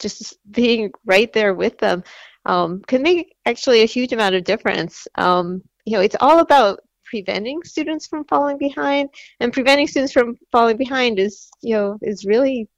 just 0.00 0.36
being 0.50 0.90
right 1.04 1.32
there 1.32 1.54
with 1.54 1.78
them 1.78 2.02
um, 2.46 2.80
can 2.86 3.02
make 3.02 3.34
actually 3.46 3.82
a 3.82 3.86
huge 3.86 4.12
amount 4.12 4.34
of 4.34 4.44
difference. 4.44 5.06
Um, 5.14 5.62
you 5.84 5.94
know, 5.94 6.00
it's 6.00 6.16
all 6.20 6.40
about 6.40 6.80
preventing 7.04 7.62
students 7.62 8.06
from 8.06 8.24
falling 8.24 8.58
behind, 8.58 9.08
and 9.40 9.52
preventing 9.52 9.86
students 9.86 10.12
from 10.12 10.36
falling 10.50 10.76
behind 10.76 11.18
is, 11.18 11.48
you 11.62 11.74
know, 11.74 11.98
is 12.02 12.24
really 12.24 12.68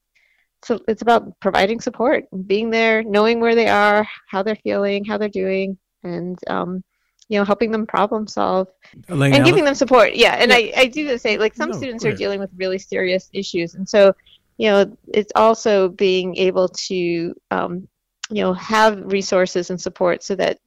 so 0.65 0.81
it's 0.89 1.03
about 1.03 1.39
providing 1.41 1.81
support, 1.81 2.25
being 2.47 2.71
there, 2.71 3.03
knowing 3.05 3.41
where 3.41 3.55
they 3.55 3.69
are, 3.69 4.07
how 4.29 4.43
they're 4.43 4.57
feeling, 4.57 5.05
how 5.05 5.17
they're 5.17 5.29
doing, 5.29 5.79
and 6.03 6.39
um, 6.49 6.83
you 7.29 7.39
know 7.39 7.45
helping 7.45 7.71
them 7.71 7.87
problem 7.87 8.27
solve 8.27 8.69
and 9.09 9.45
giving 9.45 9.65
them 9.65 9.75
support. 9.75 10.15
Yeah 10.15 10.35
and 10.35 10.51
yeah. 10.51 10.57
I, 10.57 10.73
I 10.77 10.87
do 10.87 11.17
say 11.19 11.39
like 11.39 11.55
some 11.55 11.71
no, 11.71 11.77
students 11.77 12.05
are 12.05 12.13
dealing 12.13 12.41
with 12.41 12.51
really 12.57 12.79
serious 12.79 13.29
issues 13.33 13.75
and 13.75 13.89
so 13.89 14.15
you 14.59 14.71
know 14.71 14.97
it's 15.09 15.33
also 15.35 15.89
being 15.89 16.37
able 16.37 16.69
to 16.69 17.35
um, 17.51 17.89
you 18.31 18.43
know 18.43 18.53
have 18.53 19.01
resources 19.13 19.71
and 19.71 19.81
support 19.81 20.23
so 20.23 20.35
that 20.37 20.59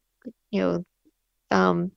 you 0.52 0.62
know 0.62 0.86
um, 1.52 1.92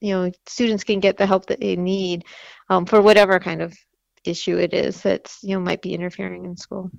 you 0.00 0.14
know 0.14 0.30
students 0.46 0.84
can 0.84 1.00
get 1.00 1.16
the 1.16 1.26
help 1.26 1.46
that 1.46 1.60
they 1.60 1.76
need 1.76 2.24
um, 2.70 2.86
for 2.86 3.00
whatever 3.00 3.38
kind 3.38 3.62
of 3.62 3.76
issue 4.24 4.58
it 4.58 4.74
is 4.74 5.02
that 5.02 5.32
you 5.42 5.54
know 5.54 5.60
might 5.60 5.82
be 5.82 5.94
interfering 5.94 6.44
in 6.44 6.56
school. 6.56 6.90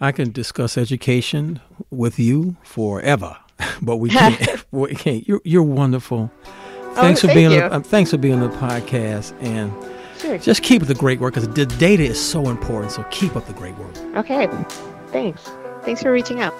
I 0.00 0.10
can 0.10 0.32
discuss 0.32 0.76
education 0.76 1.60
with 1.90 2.18
you 2.18 2.56
forever 2.64 3.36
but 3.80 3.96
we 3.96 4.10
can't. 4.10 4.64
we 4.72 4.94
can't. 4.94 5.26
You're 5.26 5.40
you're 5.44 5.62
wonderful. 5.62 6.30
Oh, 6.44 6.94
thanks 6.94 7.24
oh, 7.24 7.28
for 7.28 7.34
being. 7.34 7.52
On, 7.52 7.72
uh, 7.72 7.80
thanks 7.80 8.10
for 8.10 8.18
being 8.18 8.34
on 8.34 8.40
the 8.40 8.56
podcast, 8.56 9.34
and 9.42 9.72
sure. 10.18 10.38
just 10.38 10.62
keep 10.62 10.82
up 10.82 10.88
the 10.88 10.94
great 10.94 11.20
work 11.20 11.34
because 11.34 11.48
the 11.48 11.66
data 11.66 12.02
is 12.02 12.20
so 12.22 12.48
important. 12.48 12.92
So 12.92 13.04
keep 13.10 13.36
up 13.36 13.46
the 13.46 13.54
great 13.54 13.76
work. 13.78 13.96
Okay. 14.16 14.46
Thanks. 15.08 15.50
Thanks 15.84 16.02
for 16.02 16.12
reaching 16.12 16.40
out. 16.40 16.54